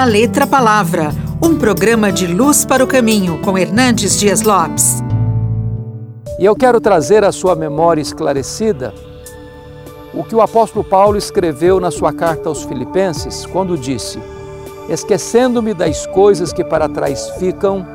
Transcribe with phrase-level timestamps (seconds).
[0.00, 1.10] da Letra Palavra,
[1.42, 5.02] um programa de luz para o caminho com Hernandes Dias Lopes.
[6.38, 8.94] E eu quero trazer à sua memória esclarecida
[10.14, 14.18] o que o apóstolo Paulo escreveu na sua carta aos Filipenses, quando disse:
[14.88, 17.86] Esquecendo-me das coisas que para trás ficam,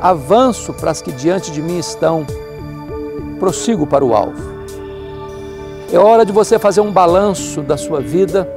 [0.00, 2.26] avanço para as que diante de mim estão,
[3.38, 4.42] prossigo para o alvo.
[5.92, 8.48] É hora de você fazer um balanço da sua vida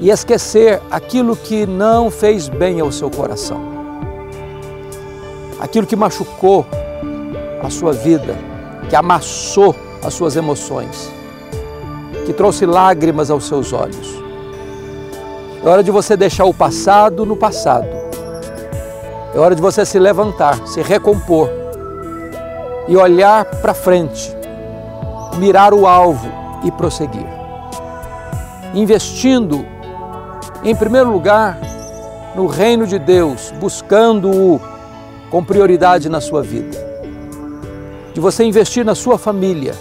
[0.00, 3.60] e esquecer aquilo que não fez bem ao seu coração,
[5.60, 6.66] aquilo que machucou
[7.62, 8.36] a sua vida,
[8.88, 11.10] que amassou as suas emoções,
[12.24, 14.14] que trouxe lágrimas aos seus olhos.
[15.64, 17.88] É hora de você deixar o passado no passado.
[19.34, 21.50] É hora de você se levantar, se recompor
[22.88, 24.34] e olhar para frente,
[25.38, 26.30] mirar o alvo
[26.62, 27.26] e prosseguir.
[28.74, 29.66] Investindo,
[30.64, 31.58] em primeiro lugar,
[32.34, 34.60] no reino de Deus, buscando-o
[35.30, 36.86] com prioridade na sua vida
[38.16, 39.74] de você investir na sua família,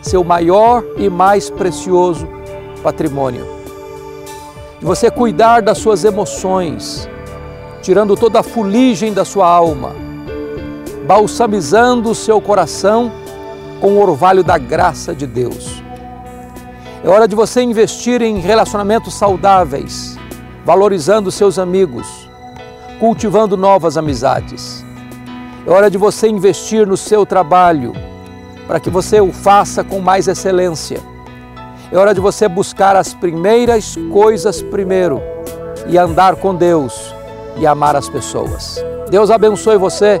[0.00, 2.24] seu maior e mais precioso
[2.84, 3.44] patrimônio.
[4.78, 7.08] De você cuidar das suas emoções,
[7.82, 9.92] tirando toda a fuligem da sua alma,
[11.04, 13.10] balsamizando o seu coração
[13.80, 15.82] com o orvalho da graça de Deus.
[17.02, 20.16] É hora de você investir em relacionamentos saudáveis,
[20.64, 22.28] valorizando seus amigos,
[22.98, 24.84] cultivando novas amizades
[25.66, 27.92] é hora de você investir no seu trabalho,
[28.66, 31.00] para que você o faça com mais excelência.
[31.92, 35.20] É hora de você buscar as primeiras coisas primeiro
[35.86, 37.14] e andar com Deus
[37.58, 38.82] e amar as pessoas.
[39.10, 40.20] Deus abençoe você.